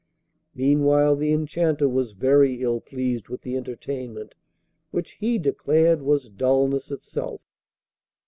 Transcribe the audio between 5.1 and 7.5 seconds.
he declared was dulness itself.